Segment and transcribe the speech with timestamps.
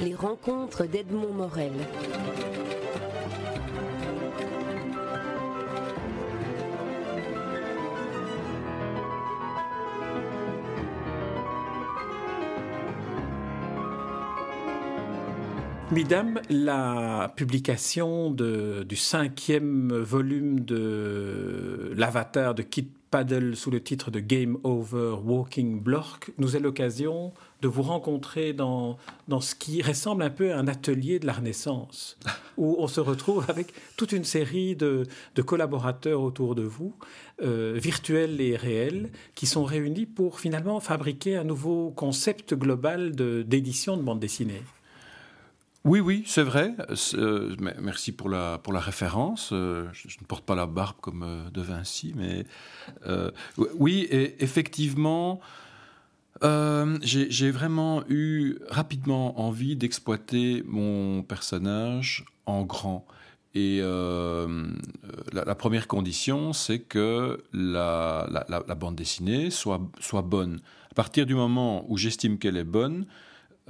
[0.00, 1.72] Les rencontres d'Edmond Morel.
[15.90, 24.20] Mesdames, la publication du cinquième volume de l'Avatar de Kit Paddle sous le titre de
[24.20, 30.22] Game Over Walking Block nous est l'occasion de vous rencontrer dans, dans ce qui ressemble
[30.22, 32.16] un peu à un atelier de la Renaissance,
[32.56, 35.04] où on se retrouve avec toute une série de,
[35.34, 36.94] de collaborateurs autour de vous,
[37.42, 43.96] euh, virtuels et réels, qui sont réunis pour finalement fabriquer un nouveau concept global d'édition
[43.96, 44.62] de, de bande dessinée.
[45.84, 46.74] Oui, oui, c'est vrai.
[47.14, 49.50] Euh, merci pour la, pour la référence.
[49.52, 52.44] Euh, je, ne porte pas la barbe comme euh, De Vinci, mais
[53.78, 55.40] oui, et effectivement,
[57.02, 63.06] j'ai vraiment eu rapidement envie d'exploiter mon personnage en grand.
[63.54, 68.26] Et la, première condition, c'est que la,
[68.78, 69.80] bande dessinée soit,
[70.22, 70.60] bonne.
[70.90, 73.06] À partir du moment où j'estime qu'elle est bonne,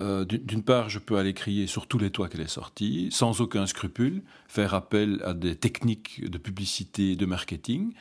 [0.00, 3.41] euh, d'une part, je peux aller crier sur tous les toits qu'elle est sortie, sans
[3.41, 7.92] aucun scrupule, faire appel à des techniques de publicité et de marketing,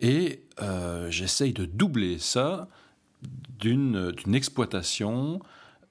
[0.00, 2.68] et euh, j'essaye de doubler ça
[3.58, 5.40] d'une exploitation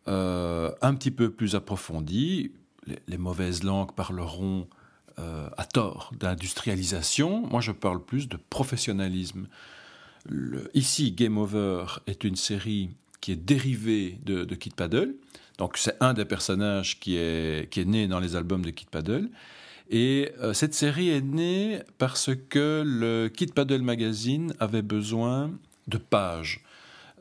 [0.07, 2.51] euh, un petit peu plus approfondie.
[3.07, 4.67] Les, mauvaises langues parleront
[5.17, 7.47] à tort d'industrialisation.
[7.47, 9.47] Moi, je parle plus de professionnalisme.
[10.75, 15.15] ici, Game Over est une série qui est dérivée de, de Kid Paddle
[15.57, 18.89] donc c'est un des personnages qui est, qui est né dans les albums de Kid
[18.89, 19.29] Paddle.
[19.89, 25.51] Et euh, cette série est née parce que le Kid Paddle Magazine avait besoin
[25.87, 26.63] de pages.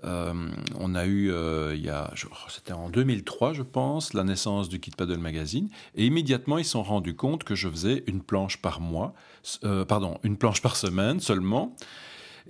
[0.05, 0.33] Euh,
[0.79, 2.13] on a eu, euh, il y a,
[2.49, 6.73] c'était en 2003, je pense, la naissance du Kid Paddle Magazine, et immédiatement ils se
[6.73, 9.15] sont rendus compte que je faisais une planche par mois,
[9.89, 11.75] pardon, une planche par semaine seulement,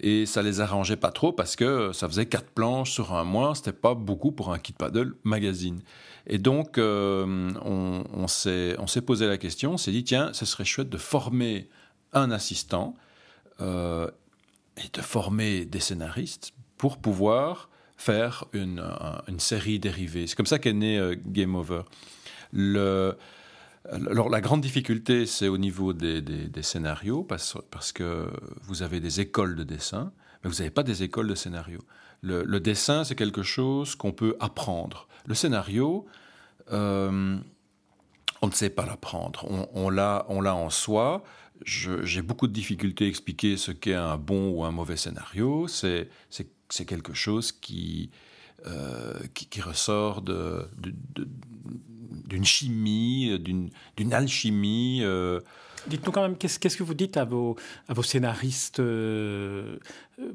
[0.00, 3.54] et ça les arrangeait pas trop parce que ça faisait quatre planches sur un mois,
[3.54, 5.80] c'était pas beaucoup pour un kit paddle magazine.
[6.26, 10.64] Et donc euh, on, on s'est posé la question, on s'est dit tiens, ce serait
[10.64, 11.68] chouette de former
[12.12, 12.94] un assistant
[13.60, 14.10] euh,
[14.76, 18.82] et de former des scénaristes pour pouvoir faire une,
[19.28, 20.26] une série dérivée.
[20.26, 21.82] C'est comme ça qu'est né euh, Game Over.
[22.53, 23.16] Le,
[23.91, 26.22] alors la grande difficulté, c'est au niveau des,
[26.62, 27.54] scénarios, parce,
[27.92, 28.31] que
[28.62, 31.81] vous avez des écoles de dessin, mais vous n'avez pas des écoles de scénario.
[32.22, 35.06] Le, dessin, c'est quelque chose qu'on peut apprendre.
[35.26, 36.06] Le scénario,
[36.72, 37.36] euh,
[38.42, 39.47] on ne sait pas l'apprendre.
[39.75, 41.22] On, l'a, en soi.
[41.65, 45.69] j'ai beaucoup de difficultés à expliquer ce qu'est un bon ou un mauvais scénario.
[45.69, 46.09] C'est,
[46.84, 48.10] quelque chose qui,
[48.66, 49.19] euh,
[49.60, 50.65] ressort d'une
[52.44, 55.00] chimie, d'une alchimie.
[55.03, 55.41] Euh.
[55.88, 57.56] Dites-nous quand même, qu'est-ce que vous dites à vos,
[57.88, 59.78] à vos scénaristes euh,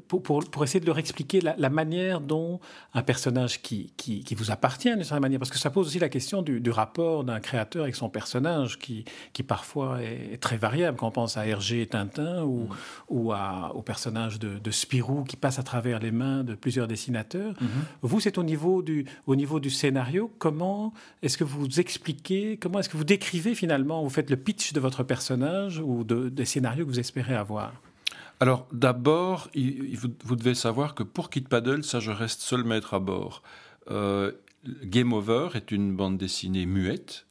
[0.06, 2.60] pour, pour, essayer de leur expliquer la, manière dont
[2.94, 6.08] un personnage qui, qui, vous appartient d'une certaine manière, parce que ça pose aussi la
[6.08, 11.08] question du, rapport d'un créateur avec son personnage, qui, qui parfois est, très variable, quand
[11.08, 12.68] on pense à Hergé et Tintin, ou, mm.
[13.08, 16.86] ou à, au personnage de, de, Spirou qui passe à travers les mains de plusieurs
[16.86, 17.54] dessinateurs.
[17.54, 17.66] Mm-hmm.
[18.02, 22.78] Vous, c'est au, niveau du, au niveau du scénario, comment est-ce que vous expliquez, comment
[22.78, 25.41] est-ce que vous décrivez finalement, vous faites le pitch de votre personnage
[25.80, 27.72] ou de, des scénarios que vous espérez avoir
[28.42, 32.98] alors d'abord, vous, devez savoir que pour Kid Paddle, ça je reste seul maître à
[32.98, 33.40] bord.
[33.88, 34.32] Euh,
[34.82, 37.26] Game Over est une bande dessinée muette,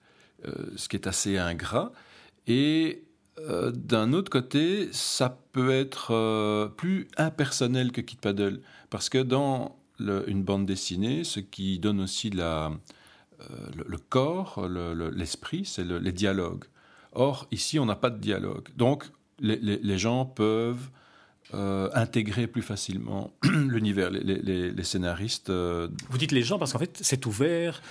[0.46, 1.92] euh, ce qui est assez ingrat.
[2.48, 3.04] Et
[3.40, 9.76] euh, d'un autre côté, ça peut être plus impersonnel que Kid Paddle, parce que dans
[10.00, 12.78] une bande dessinée, ce qui donne aussi le,
[14.08, 14.66] corps,
[15.14, 16.64] l'esprit, c'est les dialogues.
[17.14, 18.70] Or, ici, on n'a pas de dialogue.
[18.76, 19.06] Donc,
[19.40, 20.90] les gens peuvent
[21.54, 25.50] euh, intégrer plus facilement l'univers, les, scénaristes.
[25.50, 27.82] Euh, vous dites les gens parce qu'en fait c'est ouvert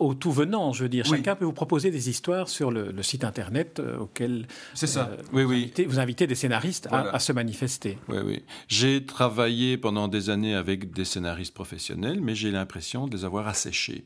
[0.00, 1.04] au tout venant, je veux dire.
[1.04, 5.10] Chacun peut vous proposer des histoires sur le, site internet euh, auquel ça.
[5.32, 7.98] oui, vous, Invitez, vous invitez des scénaristes à, se manifester.
[8.08, 8.42] Oui, oui.
[8.66, 13.46] J'ai travaillé pendant des années avec des scénaristes professionnels, mais j'ai l'impression de les avoir
[13.46, 14.04] asséchés.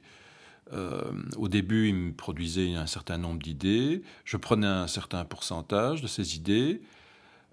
[0.73, 4.03] Au début, ils me produisaient un certain nombre d'idées.
[4.25, 6.81] Je prenais un certain pourcentage de ces idées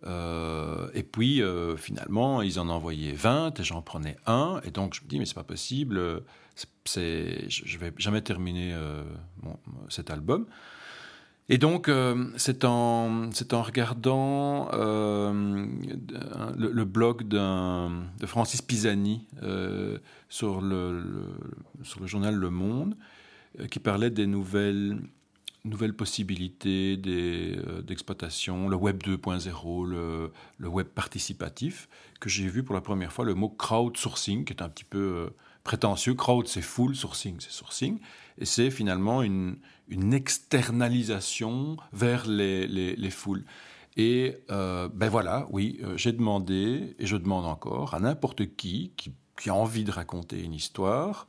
[0.05, 4.59] euh, et puis, euh, finalement, ils en envoyaient 20 et j'en prenais un.
[4.65, 6.23] Et donc, je me dis, mais c'est pas possible,
[6.85, 9.03] c'est, je vais jamais terminer euh,
[9.89, 10.45] cet album.
[11.49, 11.91] Et donc,
[12.37, 19.27] c'est en, regardant le, blog de Francis Pisani
[20.29, 21.03] sur le,
[21.83, 22.95] sur le journal Le Monde
[23.69, 24.99] qui parlait des nouvelles
[25.65, 31.87] nouvelles possibilités d'exploitation, le web 2.0, le, le, web participatif,
[32.19, 35.29] que j'ai vu pour la première fois le mot crowdsourcing, qui est un petit peu
[35.63, 36.13] prétentieux.
[36.13, 37.99] Crowd, c'est full, sourcing, c'est sourcing.
[38.37, 39.57] Et c'est finalement une,
[40.11, 43.45] externalisation vers les, les, les foules.
[43.95, 48.93] Et euh, ben voilà, oui, euh, j'ai demandé, et je demande encore, à n'importe qui,
[48.95, 51.27] qui, a envie de raconter une histoire,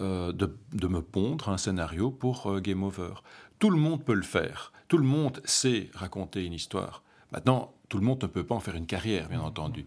[0.00, 3.14] euh, de, de, me pondre un scénario pour Game Over.
[3.58, 4.72] Tout le monde peut le faire.
[4.88, 7.02] Tout le monde sait raconter une histoire.
[7.30, 9.86] Maintenant, tout le monde ne peut pas en faire une carrière, bien entendu.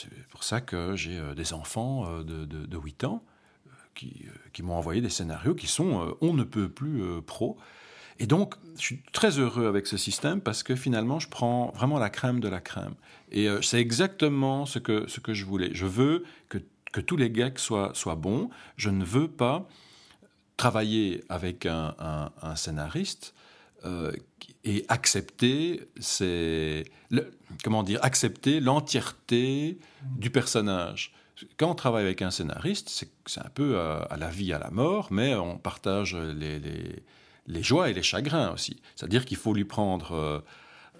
[0.00, 3.22] C'est pour ça que j'ai euh, des enfants euh, de, de, de 8 ans
[3.66, 3.70] euh,
[4.52, 7.56] qui, m'ont envoyé des scénarios qui sont on ne peut plus pro.
[8.18, 11.98] Et donc, je suis très heureux avec ce système parce que finalement, je prends vraiment
[11.98, 12.94] la crème de la crème.
[13.30, 15.70] Et c'est exactement ce que, je voulais.
[15.72, 16.58] Je veux que,
[17.00, 18.50] tous les gags soient, bons.
[18.76, 19.68] Je ne veux pas
[20.56, 23.34] travailler avec un scénariste
[23.84, 24.12] euh,
[24.64, 26.84] et accepter, c'est
[27.62, 29.78] comment dire, accepter l'entièreté
[30.16, 31.12] du personnage.
[31.56, 32.88] Quand on travaille avec un scénariste,
[33.26, 37.90] c'est un peu à, à, la vie, à la mort, mais on partage les, joies
[37.90, 38.80] et les chagrins aussi.
[38.96, 40.40] C'est-à-dire qu'il faut lui prendre euh,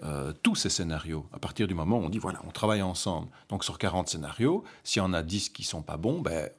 [0.03, 1.25] euh, tous ces scénarios.
[1.33, 3.27] À partir du moment où on dit, voilà, on travaille ensemble.
[3.49, 6.49] Donc sur 40 scénarios, s'il y en a 10 qui sont pas bons, ben,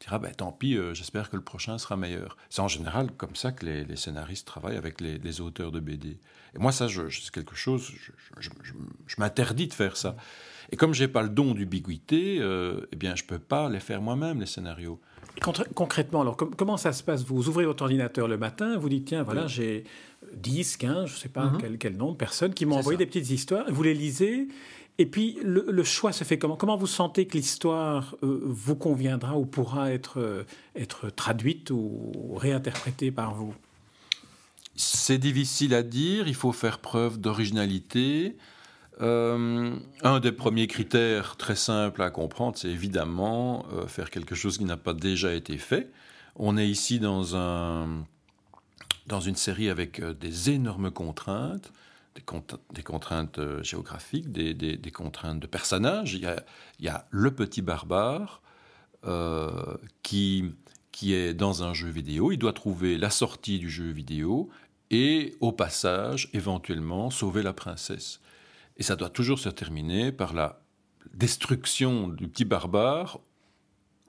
[0.00, 2.36] dira ben, tant pis, euh, j'espère que le prochain sera meilleur.
[2.48, 5.80] C'est en général comme ça que les, les scénaristes travaillent avec les, les, auteurs de
[5.80, 6.18] BD.
[6.54, 8.72] Et moi, ça, c'est quelque chose, je, je, je,
[9.06, 10.16] je m'interdis de faire ça.
[10.72, 14.00] Et comme j'ai pas le don d'ubiquité, euh, eh bien, je peux pas les faire
[14.00, 15.00] moi-même, les scénarios.
[15.74, 17.24] Concrètement, alors, com comment ça se passe?
[17.24, 19.48] Vous ouvrez votre ordinateur le matin, vous dites, tiens, voilà, oui.
[19.48, 19.84] j'ai
[20.34, 21.60] 10, 15, je ne sais pas mm -hmm.
[21.60, 23.04] quel, quel, nombre de personnes qui m'ont envoyé ça.
[23.04, 24.48] des petites histoires, vous les lisez,
[25.00, 26.56] et puis, le, choix se fait comment?
[26.56, 30.44] Comment vous sentez que l'histoire euh, vous conviendra ou pourra être, euh,
[30.76, 33.54] être traduite ou réinterprétée par vous?
[34.76, 36.28] C'est difficile à dire.
[36.28, 38.36] Il faut faire preuve d'originalité.
[39.00, 44.64] Euh, un des premiers critères très simples à comprendre, c'est évidemment faire quelque chose qui
[44.64, 45.90] n'a pas déjà été fait.
[46.36, 48.04] On est ici dans, un,
[49.06, 51.72] dans une série avec des énormes contraintes
[52.14, 56.14] des, contraintes euh, géographiques, des, contraintes de personnages.
[56.14, 56.20] Il
[56.80, 58.42] y a, le petit barbare
[59.04, 60.54] euh, qui
[61.02, 62.32] est dans un jeu vidéo.
[62.32, 64.50] Il doit trouver la sortie du jeu vidéo
[64.90, 68.20] et, au passage, éventuellement, sauver la princesse.
[68.76, 70.62] Et ça doit toujours se terminer par la
[71.14, 73.20] destruction du petit barbare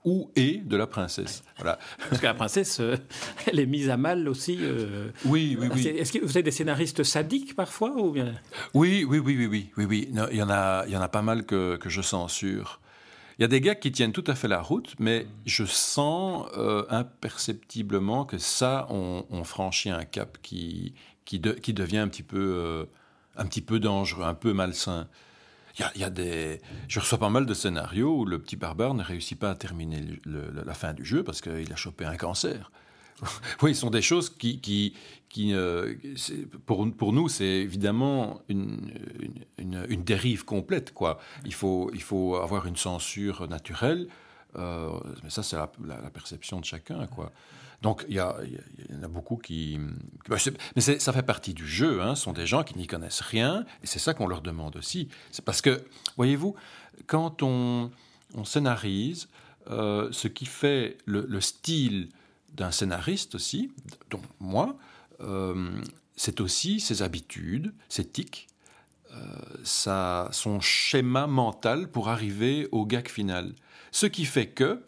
[0.04, 1.42] ou et de la princesse.
[1.56, 1.78] Voilà.
[2.08, 2.96] Parce que la princesse, euh,
[3.46, 4.58] elle est mise à mal aussi.
[4.60, 5.10] Euh...
[5.24, 5.86] Oui, oui, oui.
[5.86, 8.34] Est-ce que vous avez des scénaristes sadiques parfois ou bien?
[8.74, 10.08] Oui, oui, oui, oui, oui, oui, oui.
[10.12, 12.80] Non, il y en a, il y en a pas mal que, que je censure.
[13.38, 16.46] Il y a des gars qui tiennent tout à fait la route, mais je sens
[16.56, 20.94] euh, imperceptiblement que ça, on, on, franchit un cap qui,
[21.24, 22.86] qui, de, qui devient un petit peu,
[23.36, 25.08] un petit peu dangereux, un peu malsain.
[25.78, 26.60] Il y, a des...
[26.86, 30.20] Je reçois pas mal de scénarios où le petit barbare ne réussit pas à terminer
[30.26, 32.70] la fin du jeu parce qu'il a chopé un cancer.
[33.62, 34.94] oui, ce sont des choses qui, qui,
[35.28, 35.94] qui euh,
[36.66, 38.92] pour, pour nous, c'est évidemment une,
[39.58, 40.92] une, dérive complète.
[40.92, 41.18] Quoi.
[41.44, 44.08] Il, faut, il faut avoir une censure naturelle,
[44.56, 44.90] euh,
[45.22, 47.06] mais ça, c'est la, la, la, perception de chacun.
[47.06, 47.32] Quoi.
[47.82, 48.32] Donc il y, en
[49.02, 49.78] a beaucoup qui...
[50.30, 52.14] Mais ça fait partie du jeu, hein.
[52.14, 55.08] ce sont des gens qui n'y connaissent rien, et c'est ça qu'on leur demande aussi.
[55.32, 55.84] C'est parce que,
[56.16, 56.54] voyez-vous,
[57.08, 57.90] quand on,
[58.44, 59.28] scénarise,
[59.68, 62.08] euh, ce qui fait le, le style
[62.54, 63.72] d'un scénariste aussi,
[64.10, 64.76] dont moi,
[65.20, 65.70] euh,
[66.14, 68.48] c'est aussi ses habitudes, ses tics,
[69.12, 73.54] euh, son schéma mental pour arriver au gag final.
[73.90, 74.82] Ce qui fait que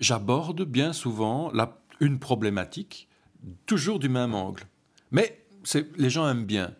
[0.00, 3.08] j'aborde bien souvent la une problématique,
[3.66, 4.64] toujours du même angle.
[5.10, 5.44] Mais
[5.96, 6.74] les gens aiment bien.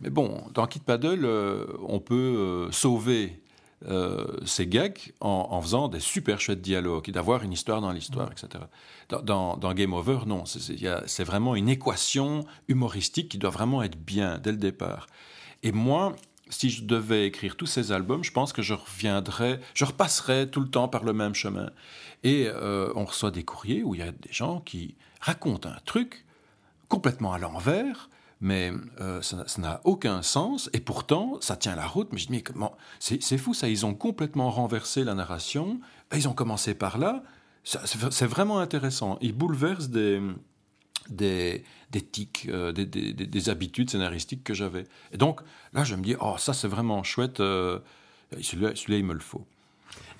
[0.00, 3.42] Mais bon, dans Kid Paddle, euh, on peut euh, sauver
[3.86, 8.30] euh, ces gags en, faisant des super chouettes dialogues et d'avoir une histoire dans l'histoire,
[8.30, 8.64] etc.
[9.08, 10.44] Dans, dans, Game Over, non.
[10.44, 15.06] C'est vraiment une équation humoristique qui doit vraiment être bien dès le départ.
[15.62, 16.14] Et moi,
[16.50, 20.60] si je devais écrire tous ces albums, je pense que je reviendrais, je repasserais tout
[20.60, 21.70] le temps par le même chemin.
[22.22, 25.80] Et euh, on reçoit des courriers où il y a des gens qui racontent un
[25.84, 26.26] truc
[26.88, 32.08] complètement à l'envers, mais euh, ça n'a aucun sens, et pourtant, ça tient la route.
[32.12, 35.80] Mais je dis, comment C'est fou, ça, ils ont complètement renversé la narration,
[36.14, 37.22] ils ont commencé par là,
[37.62, 39.18] c'est vraiment intéressant.
[39.20, 40.20] Ils bouleversent des,
[41.10, 44.84] des, des tics, euh, des, des, des, habitudes scénaristiques que j'avais.
[45.12, 45.40] Et donc,
[45.72, 47.78] là, je me dis, oh, ça, c'est vraiment chouette, euh,
[48.40, 49.44] celui-là, celui il me le faut.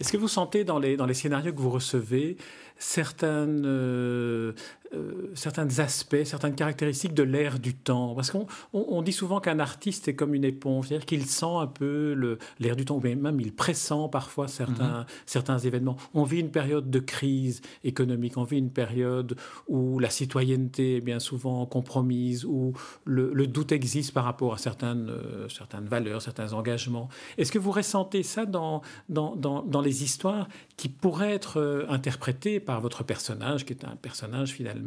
[0.00, 2.37] Est-ce que vous sentez dans les, dans les scénarios que vous recevez
[2.78, 4.52] certaines, euh,
[4.92, 8.16] euh, certains aspects, certaines caractéristiques de l'ère du temps.
[8.16, 11.68] Parce qu'on on, dit souvent qu'un artiste est comme une éponge, c'est-à-dire qu'il sent un
[11.68, 15.06] peu l'ère du temps, ou même il pressent parfois certains, mhm.
[15.26, 15.97] certains événements.
[16.12, 19.37] On vit une période de crise économique, on vit une période
[19.68, 22.73] où la citoyenneté est bien souvent compromise, où
[23.04, 27.09] le, doute existe par rapport à certaines, euh, certaines valeurs, certains engagements.
[27.38, 32.59] Est-ce que vous ressentez ça dans, dans, dans, dans les histoires qui pourraient être interprétées
[32.59, 34.79] par votre personnage, qui est un personnage finalement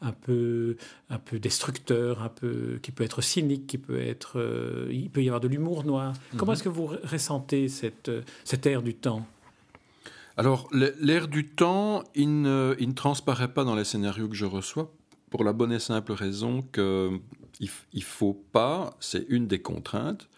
[0.00, 0.76] un peu,
[1.10, 5.22] un peu destructeur, un peu, qui peut être cynique, qui peut être, euh, il peut
[5.22, 6.14] y avoir de l'humour noir.
[6.36, 6.56] Comment mhm.
[6.56, 8.10] est-ce que vous ressentez cette,
[8.44, 9.26] cette ère du temps?
[10.36, 14.46] Alors, l'ère du temps, il ne, il ne, transparaît pas dans les scénarios que je
[14.46, 14.92] reçois,
[15.30, 17.20] pour la bonne et simple raison qu'il
[17.60, 20.28] ne faut pas, c'est une des contraintes,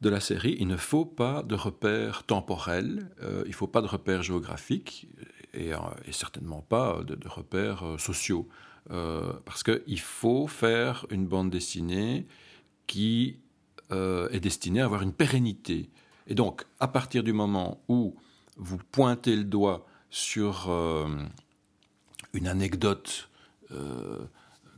[0.00, 3.82] de la série, il ne faut pas de repères temporels, euh, il ne faut pas
[3.82, 5.08] de repères géographiques,
[5.54, 5.78] et, euh,
[6.10, 8.48] certainement pas de, repères euh, sociaux.
[8.90, 12.26] Euh, parce qu'il faut faire une bande dessinée
[12.86, 13.36] qui
[13.92, 15.90] est destinée à avoir une pérennité.
[16.28, 18.14] Et donc, à partir du moment où
[18.56, 20.70] vous pointez le doigt sur
[22.32, 23.28] une anecdote,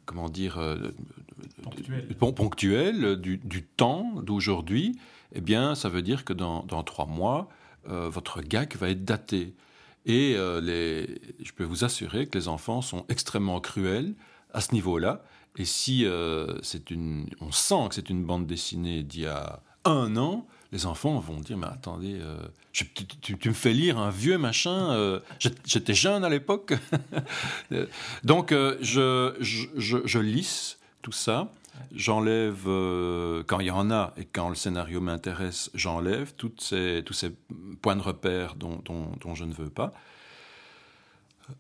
[0.07, 0.59] comment dire,
[2.19, 4.99] ponctuelle, du, temps d'aujourd'hui,
[5.35, 7.51] eh bien, ça veut dire que dans, trois mois,
[7.85, 9.55] votre gag va être daté.
[10.07, 11.07] Et euh,
[11.43, 14.15] je peux vous assurer que les enfants sont extrêmement cruels
[14.53, 15.23] à ce niveau-là.
[15.57, 16.59] Et si euh,
[17.41, 21.39] on sent que c'est une bande dessinée d'il y a un an, les enfants vont
[21.39, 22.37] dire mais attendez, euh,
[22.73, 22.87] tu,
[23.45, 25.21] me fais lire un vieux machin.
[25.39, 26.73] J'étais jeune à l'époque,
[28.25, 31.53] donc je, je, je, lisse tout ça.
[31.95, 32.65] J'enlève,
[33.47, 37.05] quand il y en a et quand le scénario m'intéresse, j'enlève tous ces
[37.81, 39.93] points de repère dont, je ne veux pas.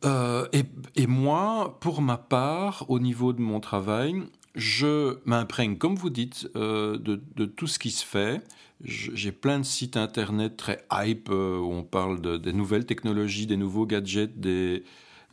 [0.05, 0.47] Euh,
[0.95, 4.23] et, moi, pour ma part, au niveau de mon travail,
[4.55, 8.43] je m'imprègne, comme vous dites, euh, de, tout ce qui se fait.
[8.85, 13.47] J'ai plein de sites internet très hype euh, où on parle de, des nouvelles technologies,
[13.47, 14.83] des nouveaux gadgets, des,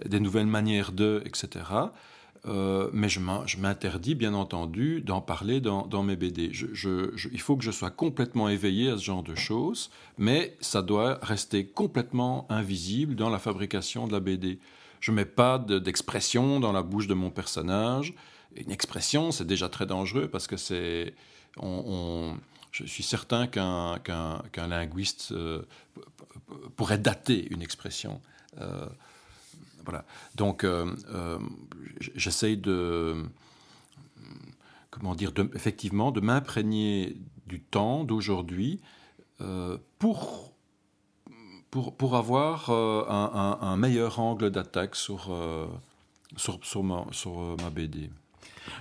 [0.05, 1.65] des nouvelles manières de, etc.
[2.45, 6.51] Euh, mais je m'interdis bien entendu d'en parler dans, mes BD.
[6.51, 11.19] il faut que je sois complètement éveillé à ce genre de choses, mais ça doit
[11.21, 14.59] rester complètement invisible dans la fabrication de la BD.
[15.01, 18.13] Je mets pas d'expression dans la bouche de mon personnage.
[18.55, 21.13] Une expression, c'est déjà très dangereux parce que c'est...
[21.61, 25.61] je suis certain qu'un linguiste euh,
[26.77, 28.21] pourrait dater une expression.
[28.59, 28.87] Euh,
[29.83, 30.05] voilà.
[30.35, 31.39] Donc, euh, euh,
[31.99, 33.23] j'essaye de,
[34.89, 37.17] comment dire, effectivement, de m'imprégner
[37.47, 38.81] du temps d'aujourd'hui
[39.41, 40.53] euh, pour,
[41.71, 45.35] pour, pour, avoir un, meilleur angle d'attaque sur,
[46.35, 48.09] sur, sur, sur ma BD.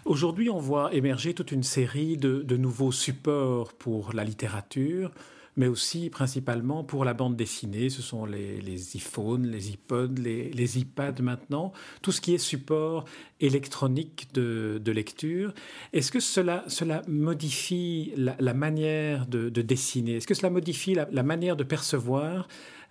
[0.04, 5.10] Aujourd'hui, on voit émerger toute une série de, nouveaux supports pour la littérature
[5.58, 7.90] mais aussi principalement pour la bande dessinée.
[7.90, 13.04] Ce sont les, iPhones, les iPods, les, iPads maintenant, tout ce qui est support
[13.40, 15.52] électronique de, lecture.
[15.92, 16.64] Est-ce que cela
[17.08, 20.18] modifie la, manière de, dessiner?
[20.18, 22.46] Est-ce que cela modifie la, manière de percevoir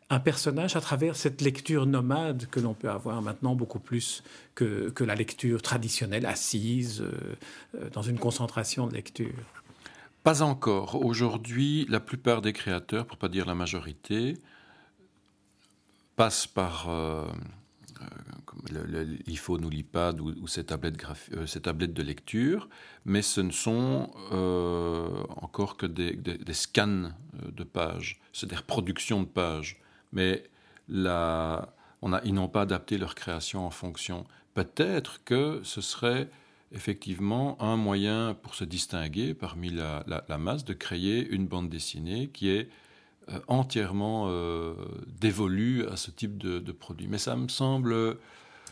[0.09, 4.23] un personnage à travers cette lecture nomade que l'on peut avoir maintenant beaucoup plus
[4.55, 7.35] que, que la lecture traditionnelle assise euh,
[7.75, 9.33] euh, dans une concentration de lecture
[10.27, 11.05] pas encore.
[11.05, 14.33] Aujourd'hui, la plupart des créateurs, pour pas dire la majorité,
[16.17, 17.25] passent par euh,
[18.73, 22.67] euh, l'iPhone ou l'iPad ou, ces, tablettes euh, ces, tablettes de lecture,
[23.05, 24.11] mais ce ne sont
[25.37, 26.19] encore que des,
[26.51, 29.79] scans de pages, c'est des reproductions de pages.
[30.13, 30.43] Mais
[30.87, 31.69] la,
[32.01, 34.25] on a, ils n'ont pas adapté leur création en fonction.
[34.53, 36.29] Peut-être que ce serait
[36.71, 40.03] effectivement un moyen pour se distinguer parmi la,
[40.37, 42.69] masse de créer une bande dessinée qui est
[43.29, 44.73] euh, entièrement euh,
[45.19, 47.07] dévolue à ce type de, produit.
[47.07, 48.17] Mais ça me semble...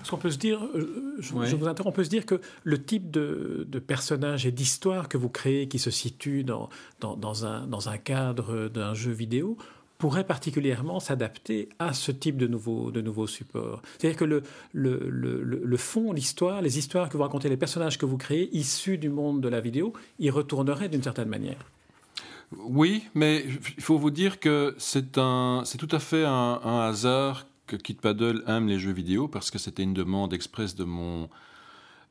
[0.04, 2.84] Ce qu'on peut se dire, euh, je, vous interromps, on peut se dire que le
[2.84, 7.66] type de, de personnage et d'histoire que vous créez qui se situe dans, dans, un,
[7.66, 9.58] dans un cadre d'un jeu vidéo
[9.98, 13.82] pourrait particulièrement s'adapter à ce type de nouveaux de nouveaux supports.
[13.98, 17.98] C'est-à-dire que le, le, le, le fond, l'histoire, les histoires que vous racontez, les personnages
[17.98, 21.60] que vous créez, issus du monde de la vidéo, y retourneraient d'une certaine manière.
[22.58, 23.46] Oui, mais
[23.78, 28.68] il faut vous dire que c'est tout à fait un, hasard que Kit Paddle aime
[28.68, 31.30] les jeux vidéo parce que c'était une demande expresse de mon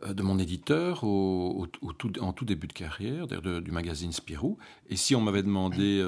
[0.07, 4.59] de mon éditeur en tout début de carrière, du magazine Spirou.
[4.89, 6.03] Et si on m'avait demandé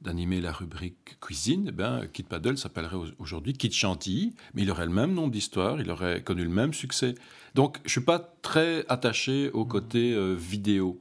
[0.00, 4.86] d'animer la rubrique cuisine, eh ben, Kit Paddle s'appellerait aujourd'hui Kit Chantilly, mais il aurait
[4.86, 7.14] le même nom d'histoire, il aurait connu le même succès.
[7.54, 11.00] Donc je ne suis pas très attaché au côté euh, vidéo.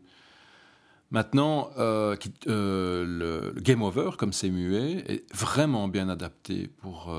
[1.12, 2.16] Maintenant, euh,
[2.48, 3.06] euh,
[3.54, 7.16] le, Game Over, comme c'est muet, est vraiment bien adapté pour,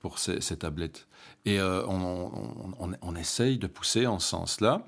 [0.00, 1.06] pour, ces, tablettes.
[1.44, 2.32] Et on,
[2.78, 4.82] on, on, essaye de pousser en ce sens-là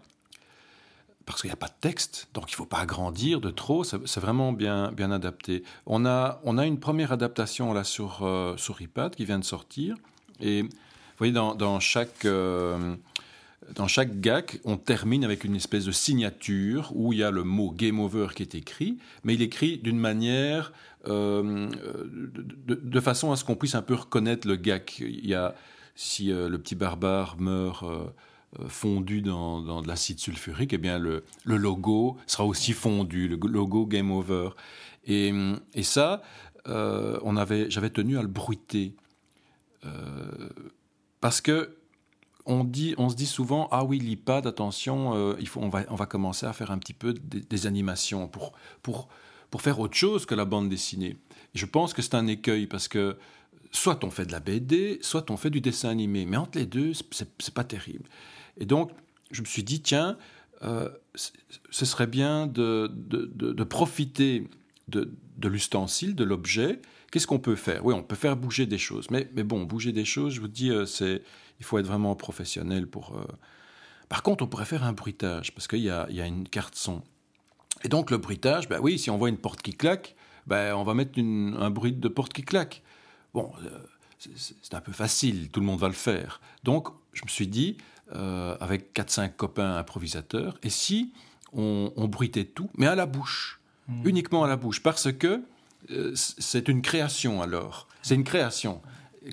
[1.26, 3.85] parce qu'il n'y a pas de texte, donc il ne faut pas agrandir de trop,
[3.85, 5.62] c'est vraiment bien, bien adapté.
[5.87, 9.44] On a, on a une première adaptation là sur, euh, sur iPad qui vient de
[9.44, 9.97] sortir,
[10.40, 10.68] et vous
[11.18, 12.97] voyez, dans, dans chaque, euh,
[13.75, 17.44] dans chaque GAC, on termine avec une espèce de signature où il y a le
[17.44, 20.73] mot Game Over qui est écrit, mais il est écrit d'une manière,
[21.06, 21.68] euh,
[22.66, 25.00] de, façon à ce qu'on puisse un peu reconnaître le GAC.
[25.00, 25.54] Il y a,
[25.94, 27.85] si le petit barbare meurt
[28.61, 33.87] euh, fondu dans, de l'acide sulfurique, eh bien le, logo sera aussi fondu, le logo
[33.87, 34.50] Game Over.
[35.06, 35.33] Et,
[35.83, 36.23] ça,
[36.68, 37.18] euh,
[37.68, 38.94] j'avais tenu à le bruiter.
[39.85, 40.49] Euh,
[41.21, 41.76] parce que
[42.46, 45.94] on, dit, on se dit souvent, ah oui, l'IPAD, attention, il faut, on, va, on
[45.94, 49.08] va commencer à faire un petit peu des, animations pour, pour,
[49.50, 51.16] pour faire autre chose que la bande dessinée.
[51.54, 53.16] Et je pense que c'est un écueil parce que
[53.74, 56.24] soit on fait de la BD, soit on fait du dessin animé.
[56.26, 58.08] Mais entre les deux, c'est pas terrible.
[58.56, 58.90] Et donc,
[59.30, 60.16] je me suis dit, tiens,
[60.62, 64.48] euh, ce serait bien de, de, profiter
[64.88, 65.10] de,
[65.42, 66.80] l'ustensile, de l'objet.
[67.10, 67.84] Qu'est-ce qu'on peut faire?
[67.84, 69.10] Oui, on peut faire bouger des choses.
[69.10, 71.22] Mais, mais bon, bouger des choses, je vous dis, euh, c'est,
[71.61, 73.16] il faut être vraiment professionnel pour...
[73.16, 73.25] Euh,
[74.08, 76.75] par contre, on pourrait faire un bruitage, parce qu'il y a, y a, une carte
[76.75, 77.02] son.
[77.82, 80.14] Et donc, le bruitage, ben oui, si on voit une porte qui claque,
[80.46, 82.82] ben, on va mettre un bruit de porte qui claque.
[83.32, 83.52] Bon,
[84.18, 86.40] c'est un peu facile, tout le monde va le faire.
[86.62, 87.76] Donc, je me suis dit,
[88.14, 91.12] euh, avec 4-5 copains improvisateurs, et si
[91.52, 94.06] on, bruitait tout, mais à la bouche, hmm.
[94.06, 95.42] uniquement à la bouche, parce que
[95.90, 98.82] euh, c'est une création alors, c'est une création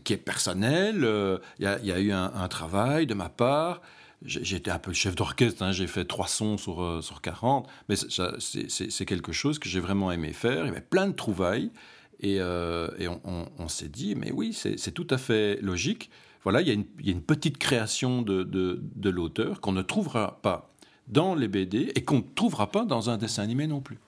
[0.04, 3.82] qui est personnelle, il euh, y, a eu un, travail de ma part,
[4.24, 9.06] J'étais un peu chef d'orchestre, hein, j'ai fait trois sons sur, sur 40, mais c'est
[9.06, 10.66] quelque chose que j'ai vraiment aimé faire.
[10.66, 11.72] Il y avait plein de trouvailles
[12.20, 16.12] et, et on, s'est dit, mais oui, c'est tout à fait logique
[16.44, 20.74] voilà, il y, a une, petite création de, l'auteur qu'on ne trouvera pas
[21.08, 24.00] dans les BD et qu'on ne trouvera pas dans un dessin animé non plus.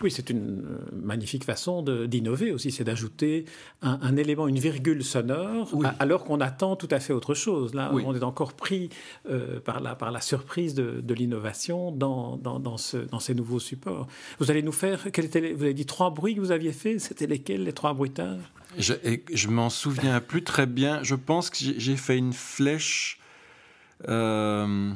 [0.00, 3.44] Oui, c'est une euh, magnifique façon d'innover aussi, c'est d'ajouter
[3.82, 7.74] un, élément, une virgule sonore, alors qu'on attend tout à fait autre chose.
[7.74, 8.90] Là, on est encore pris
[9.28, 14.06] euh, par, la, par la surprise de, l'innovation dans, dans, ce, dans, ces nouveaux supports.
[14.38, 17.00] Vous allez nous faire, quel était, vous avez dit trois bruits que vous aviez faits,
[17.00, 18.40] c'était lesquels les trois bruitages
[18.78, 18.94] je,
[19.32, 21.02] je m'en souviens plus très bien.
[21.02, 23.18] Je pense que j'ai fait une flèche.
[24.08, 24.92] Euh,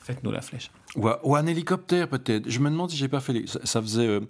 [0.00, 0.70] Faites-nous la flèche.
[0.96, 2.48] Ou, un hélicoptère peut-être.
[2.48, 3.44] Je me demande si j'ai pas fait.
[3.64, 4.06] Ça, faisait.
[4.06, 4.20] Euh,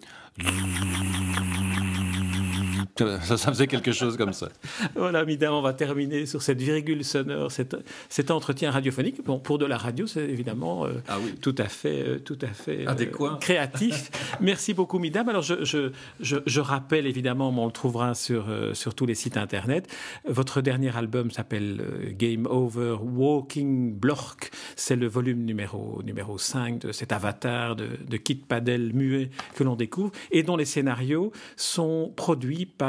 [3.22, 4.48] ça, faisait quelque chose comme ça.
[4.94, 7.76] voilà, évidemment, on va terminer sur cette virgule sonore, cet,
[8.08, 9.24] cet entretien radiophonique.
[9.24, 12.48] Bon, pour de la radio, c'est évidemment euh, ah tout à fait, euh, tout à
[12.48, 14.10] fait euh, créatif.
[14.40, 15.28] Merci beaucoup, Midam.
[15.28, 19.88] Alors, je, je, je, rappelle évidemment, on le trouvera sur, sur tous les sites internet.
[20.26, 24.50] Votre dernier album s'appelle Game Over Walking Block.
[24.76, 29.64] C'est le volume numéro, numéro 5 de cet avatar de, de Kit Padel muet que
[29.64, 32.87] l'on découvre et dont les scénarios sont produits par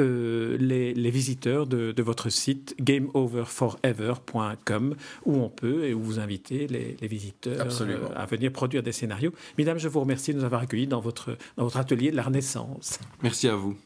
[0.00, 4.94] euh, les, visiteurs de, votre site gameoverforever.com
[5.26, 9.32] où on peut et où vous invitez les, visiteurs euh, à venir produire des scénarios.
[9.58, 12.22] Mesdames, je vous remercie de nous avoir accueillis dans votre, dans votre atelier de la
[12.22, 13.00] Renaissance.
[13.24, 13.76] Merci à vous.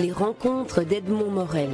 [0.00, 1.70] Les rencontres d'Edmond Morel.